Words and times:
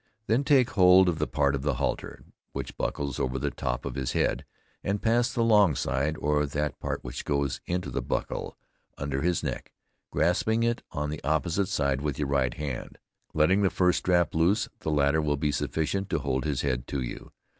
Then 0.25 0.43
take 0.43 0.71
hold 0.71 1.07
of 1.07 1.19
that 1.19 1.27
part 1.31 1.53
of 1.53 1.61
the 1.61 1.75
halter, 1.75 2.23
which 2.53 2.75
buckles 2.75 3.19
over 3.19 3.37
the 3.37 3.51
top 3.51 3.85
of 3.85 3.93
his 3.93 4.13
head, 4.13 4.45
and 4.83 4.99
pass 4.99 5.31
the 5.31 5.43
long 5.43 5.75
side, 5.75 6.17
or 6.17 6.43
that 6.47 6.79
part 6.79 7.03
which 7.03 7.23
goes 7.23 7.61
into 7.67 7.91
the 7.91 8.01
buckle, 8.01 8.57
under 8.97 9.21
his 9.21 9.43
neck, 9.43 9.71
grasping 10.09 10.63
it 10.63 10.81
on 10.91 11.11
the 11.11 11.23
opposite 11.23 11.67
side 11.67 12.01
with 12.01 12.17
your 12.17 12.29
right 12.29 12.55
hand, 12.55 12.97
letting 13.35 13.61
the 13.61 13.69
first 13.69 13.99
strap 13.99 14.33
loose 14.33 14.67
the 14.79 14.89
latter 14.89 15.21
will 15.21 15.37
be 15.37 15.51
sufficient 15.51 16.09
to 16.09 16.17
hold 16.17 16.45
his 16.45 16.61
head 16.61 16.87
to 16.87 17.03
you. 17.03 17.31